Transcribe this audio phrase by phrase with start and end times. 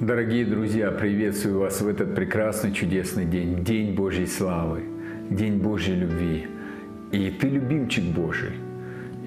[0.00, 4.84] Дорогие друзья, приветствую вас в этот прекрасный, чудесный день, День Божьей славы,
[5.28, 6.46] День Божьей любви.
[7.12, 8.52] И ты любимчик Божий,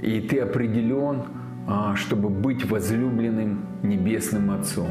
[0.02, 1.26] и ты определен,
[1.68, 4.90] а, чтобы быть возлюбленным Небесным Отцом.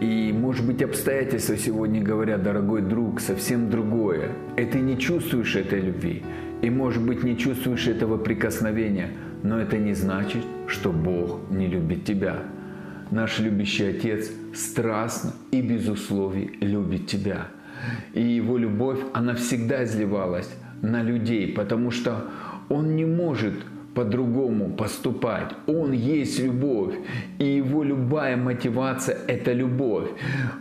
[0.00, 4.30] И, может быть, обстоятельства сегодня говорят, дорогой друг, совсем другое.
[4.56, 6.22] И ты не чувствуешь этой любви.
[6.62, 9.10] И, может быть, не чувствуешь этого прикосновения.
[9.42, 12.44] Но это не значит, что Бог не любит тебя.
[13.12, 17.48] Наш любящий Отец страстно и без условий любит тебя.
[18.14, 20.48] И Его любовь, она всегда изливалась
[20.80, 22.24] на людей, потому что
[22.70, 23.52] Он не может
[23.94, 25.50] по-другому поступать.
[25.66, 26.94] Он есть любовь,
[27.38, 30.08] и его любая мотивация– это любовь.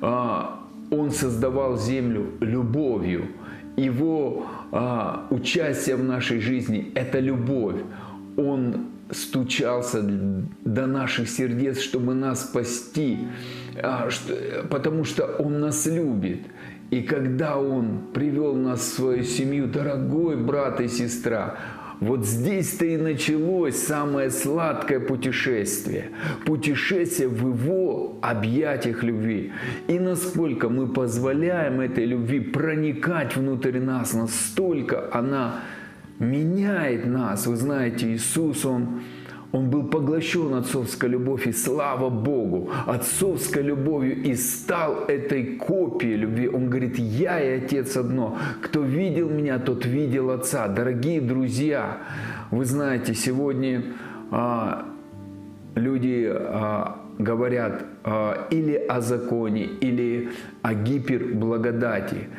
[0.01, 0.59] А,
[0.89, 3.27] он создавал землю любовью.
[3.77, 7.77] Его а, участие в нашей жизни– это любовь.
[8.35, 13.19] Он стучался до наших сердец, чтобы нас спасти,
[13.75, 14.09] а,
[14.69, 16.41] потому что Он нас любит.
[16.89, 21.57] И когда Он привел нас в свою семью, дорогой брат и сестра,
[22.01, 26.09] вот здесь-то и началось самое сладкое путешествие.
[26.45, 29.51] Путешествие в его объятиях любви.
[29.87, 35.59] И насколько мы позволяем этой любви проникать внутрь нас, настолько она
[36.21, 37.47] меняет нас.
[37.47, 39.01] Вы знаете, Иисус, Он
[39.51, 46.47] он был поглощен отцовской любовью, и слава Богу, отцовской любовью и стал этой копией любви.
[46.47, 48.37] Он говорит, я и Отец одно.
[48.61, 50.67] Кто видел меня, тот видел Отца.
[50.69, 51.97] Дорогие друзья,
[52.49, 53.83] вы знаете, сегодня
[54.31, 54.85] а,
[55.75, 60.29] люди а, говорят а, или о законе, или
[60.61, 62.29] о гиперблагодати.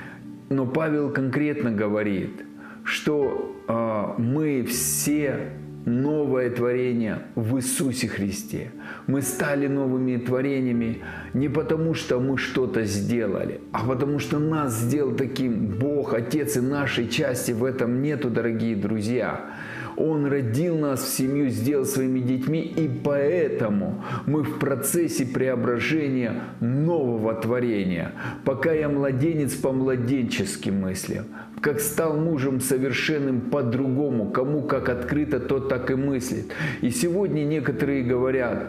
[0.48, 2.42] Но Павел конкретно говорит,
[2.84, 5.52] что а, мы все
[5.84, 8.70] новое творение в Иисусе Христе.
[9.06, 11.02] Мы стали новыми творениями
[11.34, 16.60] не потому, что мы что-то сделали, а потому что нас сделал таким Бог, Отец, и
[16.60, 19.50] нашей части в этом нету, дорогие друзья.
[19.96, 27.34] Он родил нас в семью, сделал своими детьми, и поэтому мы в процессе преображения нового
[27.34, 28.12] творения.
[28.44, 31.26] Пока я младенец по младенческим мыслям,
[31.60, 36.52] как стал мужем совершенным по-другому, кому как открыто, тот так и мыслит.
[36.80, 38.66] И сегодня некоторые говорят,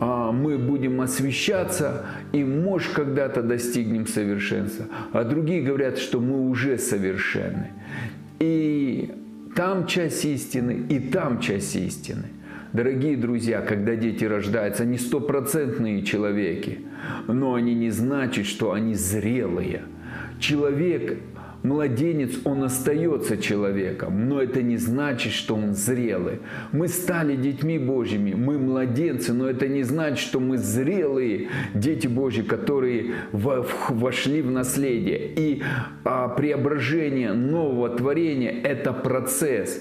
[0.00, 4.86] «А, мы будем освещаться и, может, когда-то достигнем совершенства.
[5.12, 7.70] А другие говорят, что мы уже совершенны.
[8.40, 9.12] И
[9.54, 12.24] там часть истины, и там часть истины.
[12.72, 16.80] Дорогие друзья, когда дети рождаются, они стопроцентные человеки,
[17.28, 19.82] но они не значат, что они зрелые.
[20.40, 21.18] Человек
[21.64, 26.40] Младенец, он остается человеком, но это не значит, что он зрелый.
[26.72, 32.42] Мы стали детьми Божьими, мы младенцы, но это не значит, что мы зрелые дети Божьи,
[32.42, 35.32] которые вошли в наследие.
[35.34, 35.62] И
[36.04, 39.80] а, преображение нового творения– это процесс.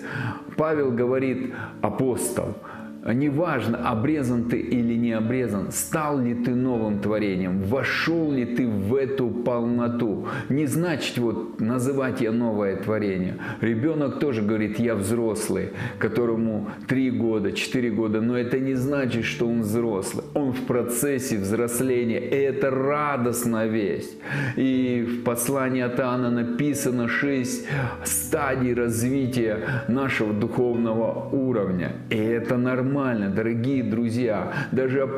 [0.56, 2.56] Павел говорит, апостол–
[3.06, 8.96] неважно, обрезан ты или не обрезан, стал ли ты новым творением, вошел ли ты в
[8.96, 10.28] эту полноту.
[10.50, 13.36] Не значит вот называть я новое творение.
[13.60, 19.48] Ребенок тоже говорит, я взрослый, которому 3 года, 4 года, но это не значит, что
[19.48, 20.24] он взрослый.
[20.34, 24.16] Он в процессе взросления, и это радостная весть.
[24.56, 27.68] И в послании от Иоанна написано 6
[28.06, 31.94] стадий развития нашего духовного уровня.
[32.10, 34.54] И это нормально нормально, дорогие друзья.
[34.72, 35.10] Даже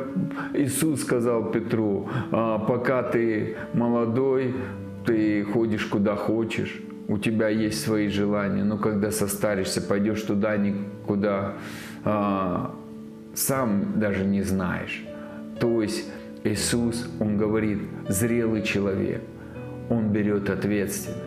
[0.54, 4.56] Иисус сказал Петру, «А, пока ты молодой,
[5.06, 11.54] ты ходишь куда хочешь, у тебя есть свои желания, но когда состаришься, пойдешь туда, никуда,
[12.06, 12.74] а,
[13.34, 15.06] сам даже не знаешь.
[15.60, 16.06] То есть
[16.46, 19.22] Иисус, Он говорит, зрелый человек,
[19.90, 21.22] Он берет ответственность.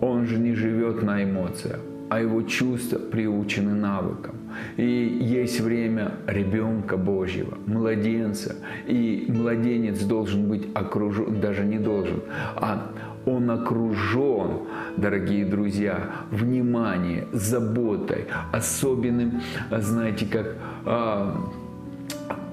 [0.00, 1.78] Он же не живет на эмоциях,
[2.10, 4.43] а его чувства приучены навыкам.
[4.76, 8.56] И есть время ребенка Божьего, младенца.
[8.86, 12.22] И младенец должен быть окружен, даже не должен,
[12.56, 12.90] а
[13.26, 19.40] он окружен, дорогие друзья, вниманием, заботой, особенным,
[19.70, 21.34] знаете, как а,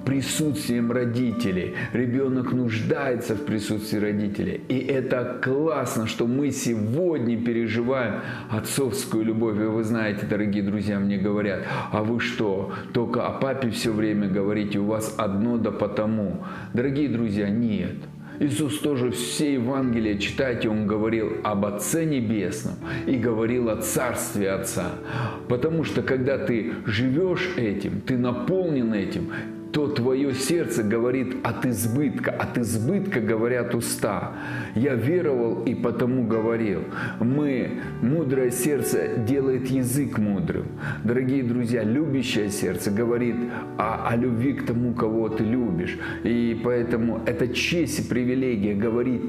[0.05, 1.75] присутствием родителей.
[1.93, 4.61] Ребенок нуждается в присутствии родителей.
[4.67, 8.15] И это классно, что мы сегодня переживаем
[8.49, 9.57] отцовскую любовь.
[9.57, 14.27] И вы знаете, дорогие друзья, мне говорят, а вы что, только о папе все время
[14.27, 16.43] говорите, у вас одно да потому.
[16.73, 17.95] Дорогие друзья, нет.
[18.39, 22.73] Иисус тоже все Евангелия, читайте, Он говорил об Отце Небесном
[23.05, 24.93] и говорил о Царстве Отца.
[25.47, 29.31] Потому что когда ты живешь этим, ты наполнен этим,
[29.71, 32.31] то твое сердце говорит от избытка.
[32.31, 34.33] От избытка говорят уста.
[34.75, 36.83] Я веровал и потому говорил.
[37.19, 40.67] Мы, мудрое сердце делает язык мудрым.
[41.03, 43.35] Дорогие друзья, любящее сердце говорит
[43.77, 45.97] о, о любви к тому, кого ты любишь.
[46.23, 49.21] И поэтому это честь и привилегия говорить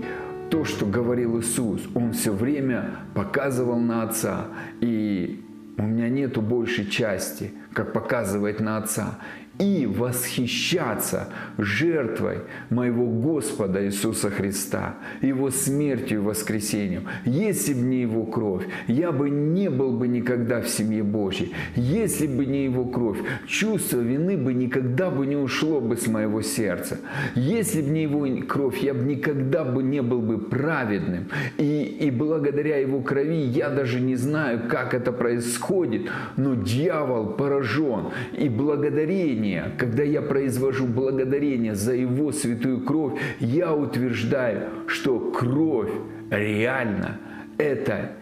[0.51, 1.81] то, что говорил Иисус.
[1.95, 4.49] Он все время показывал на Отца.
[4.81, 5.45] И
[5.79, 9.19] у меня нету большей части, как показывать на Отца
[9.59, 11.29] и восхищаться
[11.59, 12.39] жертвой
[12.71, 17.09] моего Господа Иисуса Христа, Его смертью и воскресением.
[17.25, 21.53] Если бы не Его кровь, я бы не был бы никогда в семье Божьей.
[21.77, 26.43] Если бы не Его кровь, чувство вины бы никогда бы не ушло бы с моего
[26.43, 26.99] сердца.
[27.35, 31.29] Если бы не Его кровь, я бы никогда бы не был бы праведным.
[31.59, 38.09] И, и благодаря Его крови я даже не знаю, как это происходит, но дьявол поражен.
[38.33, 45.91] И благодарение благодарение, когда я произвожу благодарение за Его святую кровь, я утверждаю, что кровь
[46.31, 47.19] реально
[47.59, 48.13] это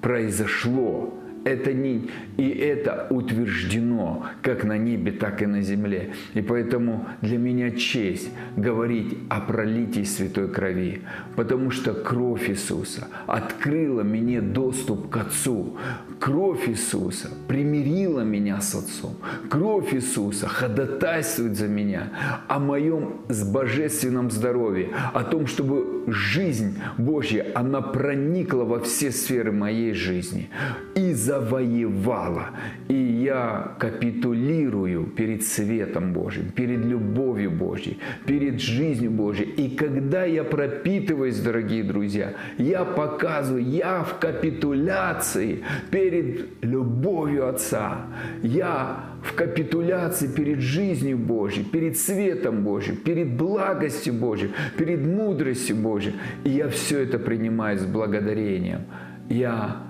[0.00, 6.12] произошло это не, и это утверждено как на небе, так и на земле.
[6.34, 11.02] И поэтому для меня честь говорить о пролитии святой крови,
[11.36, 15.76] потому что кровь Иисуса открыла мне доступ к Отцу.
[16.18, 19.16] Кровь Иисуса примирила меня с Отцом.
[19.50, 22.10] Кровь Иисуса ходатайствует за меня
[22.48, 23.20] о моем
[23.52, 30.50] божественном здоровье, о том, чтобы жизнь Божья, она проникла во все сферы моей жизни.
[30.94, 32.50] И за завоевала.
[32.88, 39.46] И я капитулирую перед светом Божьим, перед любовью Божьей, перед жизнью Божьей.
[39.46, 48.06] И когда я пропитываюсь, дорогие друзья, я показываю, я в капитуляции перед любовью Отца.
[48.42, 56.14] Я в капитуляции перед жизнью Божьей, перед светом Божьим, перед благостью Божьей, перед мудростью Божьей.
[56.44, 58.80] И я все это принимаю с благодарением.
[59.28, 59.84] Я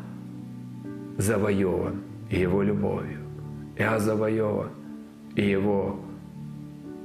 [1.18, 3.18] завоеван Его любовью.
[3.78, 4.70] Я завоеван
[5.36, 6.00] Его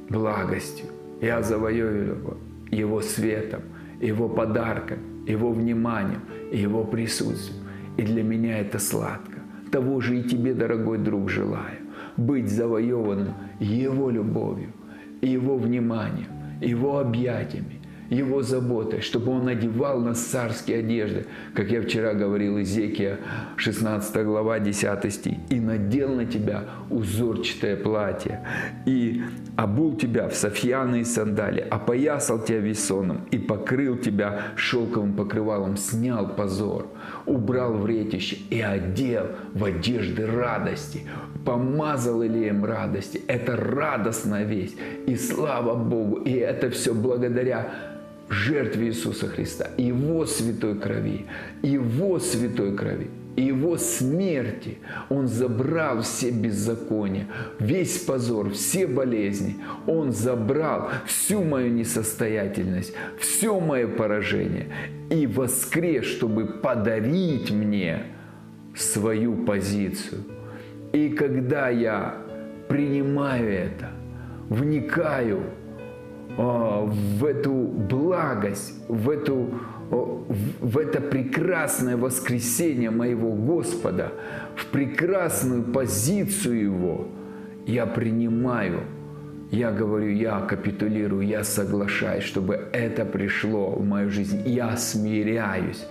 [0.09, 0.88] благостью.
[1.21, 2.38] Я завоеван
[2.71, 3.61] Его светом,
[4.01, 6.21] Его подарком, Его вниманием,
[6.51, 7.63] Его присутствием.
[7.97, 9.39] И для меня это сладко.
[9.71, 11.77] Того же и тебе, дорогой друг, желаю.
[12.17, 14.73] Быть завоеванным Его любовью,
[15.21, 16.27] Его вниманием,
[16.61, 17.78] Его объятиями,
[18.09, 23.19] его заботой, чтобы он одевал нас царские одежды, как я вчера говорил, Изекия
[23.57, 28.45] 16 глава 10 стих, «И надел на тебя узорчатое платье,
[28.85, 29.21] и
[29.56, 36.88] обул тебя в софьяные сандали, опоясал тебя весоном, и покрыл тебя шелковым покрывалом, снял позор,
[37.25, 41.01] убрал вретище и одел в одежды радости,
[41.45, 43.21] помазал Илеем радости.
[43.27, 44.77] Это радостная весть.
[45.06, 47.98] И слава Богу, и это все благодаря
[48.29, 51.25] жертве Иисуса Христа, Его святой крови,
[51.61, 54.77] Его святой крови, Его смерти.
[55.09, 57.27] Он забрал все беззакония,
[57.59, 59.57] весь позор, все болезни.
[59.87, 64.67] Он забрал всю мою несостоятельность, все мое поражение
[65.09, 68.03] и воскрес, чтобы подарить мне
[68.75, 70.23] свою позицию.
[70.93, 72.15] И когда я
[72.67, 73.89] принимаю это,
[74.49, 75.43] вникаю
[76.37, 79.49] в эту благость, в, эту,
[79.89, 84.11] в это прекрасное воскресение моего Господа,
[84.56, 87.07] в прекрасную позицию Его,
[87.65, 88.81] я принимаю,
[89.51, 94.44] я говорю, я капитулирую, я соглашаюсь, чтобы это пришло в мою жизнь.
[94.45, 95.87] Я смиряюсь,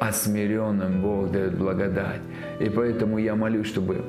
[0.00, 2.22] а смиренным Бог дает благодать.
[2.58, 4.02] И поэтому я молюсь, чтобы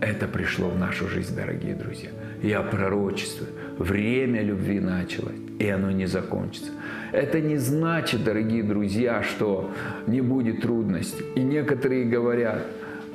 [0.00, 2.10] это пришло в нашу жизнь, дорогие друзья.
[2.42, 3.50] Я пророчествую
[3.82, 6.70] время любви началось, и оно не закончится.
[7.12, 9.70] Это не значит, дорогие друзья, что
[10.06, 11.24] не будет трудностей.
[11.34, 12.66] И некоторые говорят,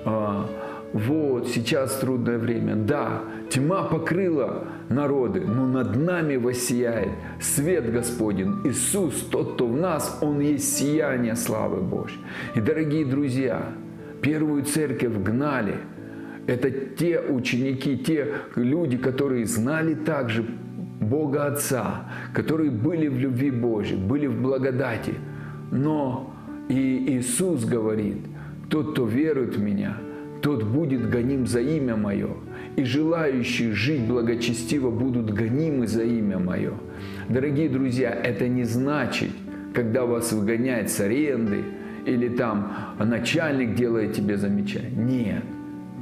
[0.05, 0.49] а,
[0.93, 2.75] вот, сейчас трудное время.
[2.75, 7.09] Да, тьма покрыла народы, но над нами воссияет
[7.41, 8.55] свет Господень.
[8.63, 12.19] Иисус, тот, кто в нас, Он есть сияние славы Божьей.
[12.55, 13.63] И, дорогие друзья,
[14.21, 15.75] первую церковь гнали–
[16.47, 20.45] это те ученики, те люди, которые знали также
[21.01, 25.13] Бога Отца, которые были в любви Божьей, были в благодати.
[25.71, 26.33] Но
[26.69, 28.17] и Иисус говорит,
[28.69, 29.97] тот, кто верует в Меня,
[30.41, 32.29] тот будет гоним за имя Мое.
[32.77, 36.73] И желающие жить благочестиво будут гонимы за имя Мое.
[37.27, 39.31] Дорогие друзья, это не значит,
[39.73, 41.63] когда вас выгоняют с аренды,
[42.05, 44.91] или там начальник делает тебе замечание.
[44.95, 45.43] Нет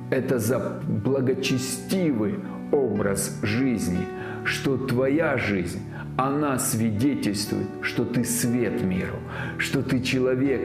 [0.09, 2.35] это за благочестивый
[2.71, 4.05] образ жизни,
[4.43, 5.81] что твоя жизнь,
[6.17, 9.17] она свидетельствует, что ты свет миру,
[9.57, 10.61] что ты человек,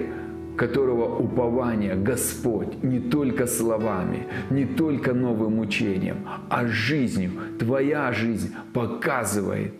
[0.56, 7.30] которого упование Господь не только словами, не только новым учением, а жизнью.
[7.58, 9.72] Твоя жизнь показывает,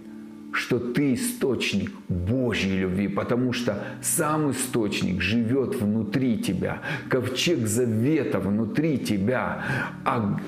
[0.53, 8.99] что ты источник Божьей любви, потому что сам источник живет внутри тебя, ковчег завета внутри
[8.99, 9.65] тебя,
[10.05, 10.39] а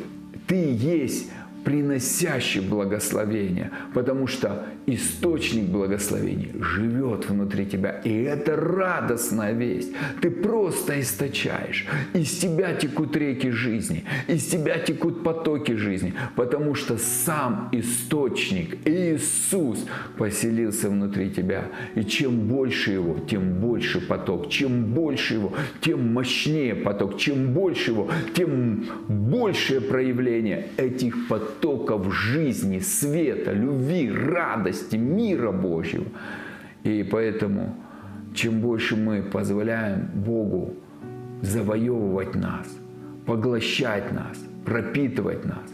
[0.46, 1.30] ты есть
[1.64, 8.00] приносящий благословение, потому что источник благословения живет внутри тебя.
[8.04, 9.92] И это радостная весть.
[10.20, 11.86] Ты просто источаешь.
[12.14, 19.84] Из тебя текут реки жизни, из тебя текут потоки жизни, потому что сам источник Иисус
[20.18, 21.66] поселился внутри тебя.
[21.94, 24.48] И чем больше его, тем больше поток.
[24.48, 27.18] Чем больше его, тем мощнее поток.
[27.18, 31.51] Чем больше его, тем большее проявление этих потоков
[32.12, 36.06] жизни, света, любви, радости мира Божьего.
[36.84, 37.76] И поэтому,
[38.34, 40.74] чем больше мы позволяем Богу
[41.42, 42.66] завоевывать нас,
[43.26, 45.70] поглощать нас, пропитывать нас,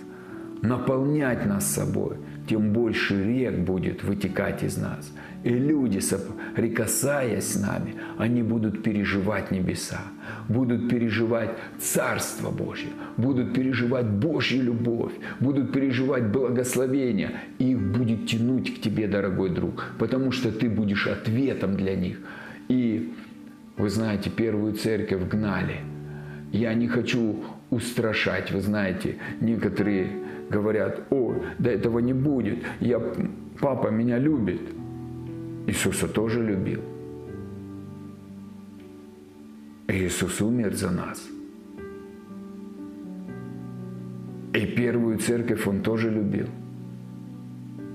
[0.63, 2.17] наполнять нас собой,
[2.49, 5.13] тем больше рек будет вытекать из нас.
[5.45, 10.01] И люди, соприкасаясь с нами, они будут переживать небеса,
[10.49, 17.31] будут переживать Царство Божье, будут переживать Божью любовь, будут переживать благословение.
[17.59, 22.19] И их будет тянуть к тебе, дорогой друг, потому что ты будешь ответом для них.
[22.69, 23.13] И
[23.77, 25.77] вы знаете, первую церковь гнали.
[26.51, 30.11] Я не хочу устрашать, вы знаете, некоторые
[30.51, 33.01] говорят, о, да этого не будет, я,
[33.61, 34.61] папа меня любит.
[35.69, 36.81] Иисуса тоже любил.
[39.87, 41.29] Иисус умер за нас.
[44.55, 46.47] И первую церковь Он тоже любил.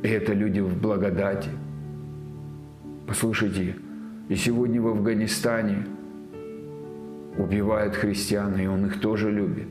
[0.04, 1.50] И это люди в благодати.
[3.08, 3.76] Послушайте,
[4.30, 5.88] и сегодня в Афганистане
[7.40, 9.70] убивают христиан, и Он их тоже любит.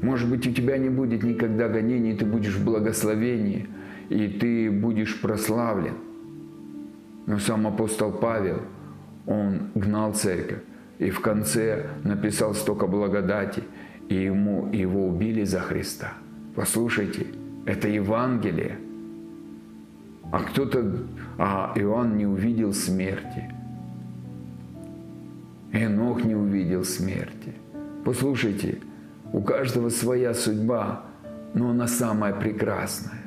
[0.00, 3.68] Может быть, у тебя не будет никогда гонений, ты будешь в благословении,
[4.08, 6.13] и ты будешь прославлен.
[7.26, 8.60] Но сам апостол Павел,
[9.26, 10.60] он гнал церковь,
[10.98, 13.62] и в конце написал столько благодати,
[14.08, 16.12] и ему его убили за Христа.
[16.54, 17.26] Послушайте,
[17.66, 18.78] это Евангелие.
[20.30, 20.98] А кто-то,
[21.38, 23.50] а Иоанн не увидел смерти.
[25.72, 27.52] Енох не увидел смерти.
[28.04, 28.78] Послушайте,
[29.32, 31.04] у каждого своя судьба,
[31.54, 33.23] но она самая прекрасная.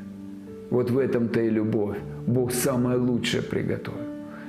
[0.70, 1.98] Вот в этом-то и любовь.
[2.26, 4.00] Бог самое лучшее приготовил.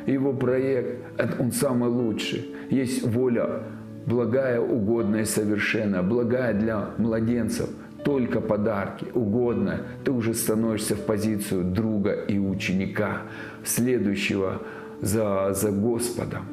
[0.07, 1.05] Его проект,
[1.39, 2.55] он самый лучший.
[2.71, 3.63] Есть воля
[4.07, 7.69] благая, угодная, совершенная, благая для младенцев,
[8.05, 9.83] только подарки, угодная.
[10.05, 13.23] Ты уже становишься в позицию друга и ученика,
[13.65, 14.63] следующего
[15.03, 16.45] за, за Господом.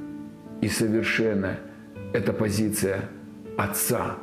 [0.61, 1.59] И совершенная–
[2.13, 3.05] это позиция
[3.57, 4.17] Отца,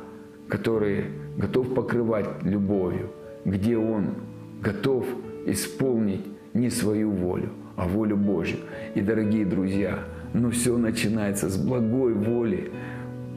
[0.47, 1.05] который
[1.37, 3.09] готов покрывать любовью,
[3.45, 4.13] где Он
[4.61, 5.07] готов
[5.45, 8.59] исполнить не свою волю, а волю Божью.
[8.95, 9.99] И, дорогие друзья,
[10.33, 12.71] ну все начинается с благой воли.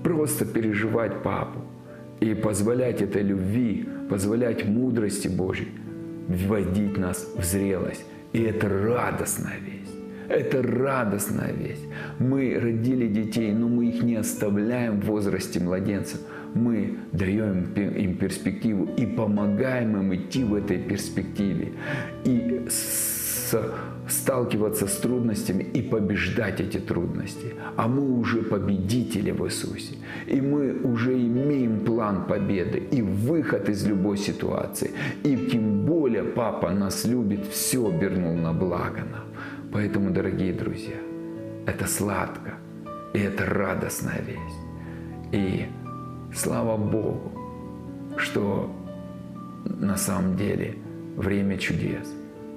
[0.02, 1.60] Просто переживать папу
[2.20, 5.68] и позволять этой любви, позволять мудрости Божьей
[6.28, 8.04] вводить нас в зрелость.
[8.32, 9.94] И это радостная весть.
[10.28, 11.84] Это радостная весть.
[12.18, 16.20] Мы родили детей, но мы их не оставляем в возрасте младенцев.
[16.56, 21.72] Мы даем им перспективу и помогаем им идти в этой перспективе.
[22.24, 23.54] И с,
[24.08, 27.54] сталкиваться с трудностями и побеждать эти трудности.
[27.76, 29.96] А мы уже победители в Иисусе.
[30.26, 34.90] И мы уже имеем план победы и выход из любой ситуации.
[35.24, 39.24] И тем более Папа нас любит, все обернул на благо нам.
[39.72, 40.96] Поэтому, дорогие друзья,
[41.66, 42.54] это сладко,
[43.14, 45.32] и это радостная весть.
[45.32, 45.66] И
[46.36, 47.32] слава Богу,
[48.18, 48.70] что
[49.64, 50.76] на самом деле
[51.16, 52.12] время чудес,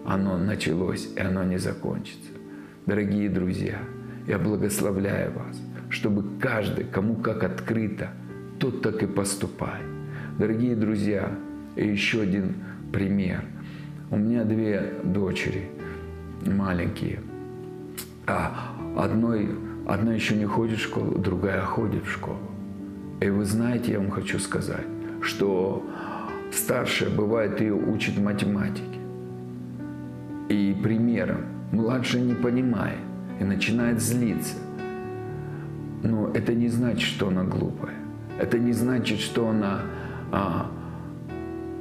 [0.06, 2.30] оно началось и оно не закончится.
[2.86, 3.80] Дорогие друзья,
[4.28, 8.10] я благословляю вас, чтобы каждый, кому как открыто,
[8.60, 9.86] тот так и поступает.
[10.38, 11.32] Дорогие друзья,
[11.76, 12.56] и еще один
[12.92, 13.44] пример.
[14.12, 15.70] У меня две дочери–
[16.46, 17.20] маленькие.
[18.28, 19.50] А одной,
[19.88, 22.40] одна еще не ходит в школу, другая ходит в школу.
[23.22, 24.86] И вы знаете, я вам хочу сказать,
[25.22, 25.86] что
[26.52, 28.84] старшая, бывает, ее учит математике.
[30.48, 33.00] И примером младшая не понимает
[33.40, 34.56] и начинает злиться.
[36.04, 37.96] Но это не значит, что она глупая.
[38.40, 39.82] Это не значит, что она
[40.32, 40.72] а,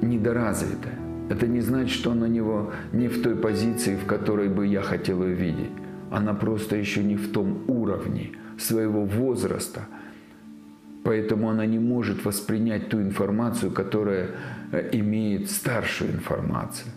[0.03, 0.99] недоразвитая.
[1.31, 5.23] Это не значит, что она него не в той позиции, в которой бы я хотел
[5.23, 5.71] ее видеть.
[6.11, 9.87] Она просто еще не в том уровне своего возраста,
[11.05, 14.31] поэтому она не может воспринять ту информацию, которая
[14.73, 16.91] э, имеет старшую информацию.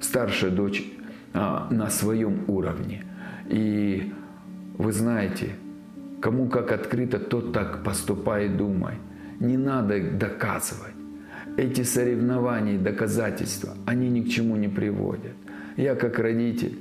[0.00, 0.84] Старшая дочь
[1.32, 3.04] а, на своем уровне.
[3.48, 4.12] И
[4.78, 5.50] вы знаете,
[6.20, 8.94] кому как открыто, тот так поступай и думай.
[9.38, 10.94] Не надо доказывать.
[11.56, 15.34] Эти соревнования и доказательства, они ни к чему не приводят.
[15.76, 16.78] Я как родитель,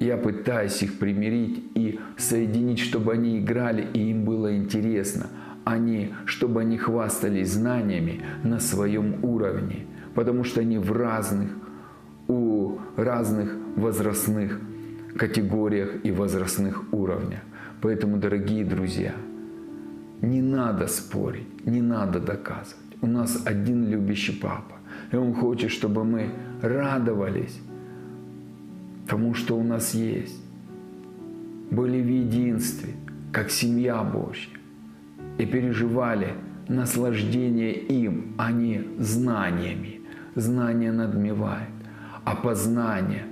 [0.00, 5.26] я пытаюсь их примирить и соединить, чтобы они играли и им было интересно,
[5.76, 11.50] не чтобы они хвастались знаниями на своем уровне, потому что они в разных,
[12.28, 14.60] у разных возрастных
[15.16, 17.40] категориях и возрастных уровнях.
[17.80, 19.14] Поэтому, дорогие друзья,
[20.22, 22.96] не надо спорить, не надо доказывать.
[23.00, 24.76] У нас один любящий папа.
[25.12, 26.30] И он хочет, чтобы мы
[26.62, 27.60] радовались
[29.06, 30.42] тому, что у нас есть.
[31.70, 32.94] Были в единстве,
[33.32, 34.57] как семья Божья.
[35.38, 36.34] И переживали
[36.68, 40.00] наслаждение им, а не знаниями.
[40.34, 41.70] Знание надмевает,
[42.24, 43.24] а познание,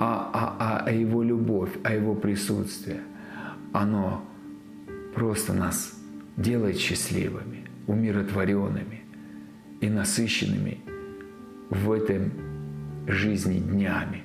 [0.00, 3.00] а, а, а, а Его любовь, а Его присутствие,
[3.72, 4.24] оно
[5.14, 5.92] просто нас
[6.36, 9.02] делает счастливыми, умиротворенными
[9.80, 10.80] и насыщенными
[11.70, 12.30] в этой
[13.06, 14.22] жизни днями.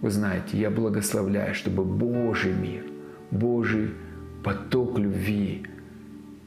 [0.00, 2.84] Вы знаете, я благословляю, чтобы Божий мир,
[3.30, 3.90] Божий
[4.42, 5.66] поток любви,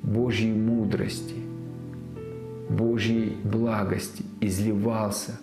[0.04, 1.36] Божьей мудрости,
[2.70, 5.40] Божьей благости изливался,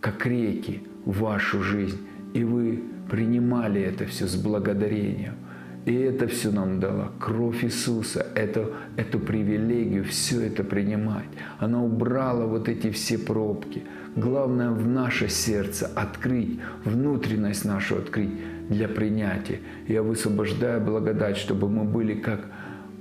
[0.00, 1.98] как реки, в вашу жизнь.
[2.34, 5.34] И вы принимали это все с благодарением–
[5.86, 11.28] и это все нам дала кровь Иисуса, эту, эту привилегию, все это принимать.
[11.60, 13.84] Она убрала вот эти все пробки.
[14.16, 18.32] Главное в наше сердце открыть, внутренность нашу открыть
[18.68, 19.60] для принятия.
[19.86, 22.46] Я высвобождаю благодать, чтобы мы были как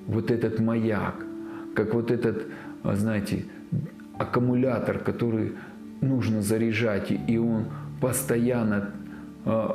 [0.08, 1.16] вот этот маяк,
[1.76, 2.48] как вот этот,
[2.84, 3.46] знаете,
[4.18, 5.54] аккумулятор, который
[6.02, 7.66] нужно заряжать, и он
[8.00, 8.92] постоянно
[9.46, 9.70] э,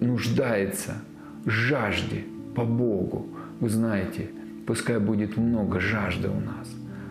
[0.00, 0.94] нуждается–
[1.48, 3.26] жажде по Богу.
[3.60, 4.28] Вы знаете,
[4.66, 6.68] пускай будет много жажды у нас.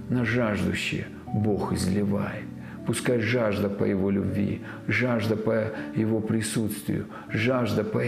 [0.09, 2.45] На жаждущие Бог изливает.
[2.85, 8.01] Пускай жажда по Его любви, жажда по Его присутствию, жажда по,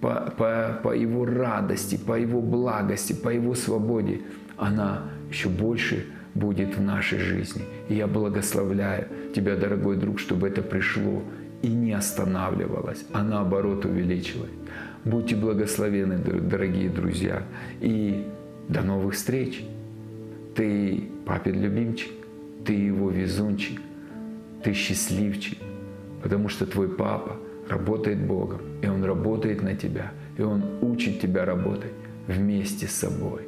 [0.00, 4.20] по, по, по Его радости, по Его благости, по Его свободе,
[4.56, 7.62] она еще больше будет в нашей жизни.
[7.88, 11.22] И я благословляю Тебя, дорогой друг, чтобы это пришло
[11.62, 14.50] и не останавливалось, а наоборот увеличилось.
[15.04, 17.42] Будьте благословены, дорогие друзья.
[17.80, 18.26] И
[18.70, 19.64] до новых встреч.
[20.54, 22.10] Ты папин любимчик,
[22.64, 23.80] ты его везунчик,
[24.62, 25.58] ты счастливчик,
[26.22, 27.36] потому что твой папа
[27.70, 31.92] работает Богом, и он работает на тебя, и он учит тебя работать
[32.26, 33.42] вместе с собой.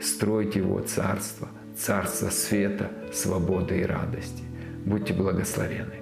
[0.00, 4.42] Строить его царство, царство света, свободы и радости.
[4.84, 5.94] Будьте благословены.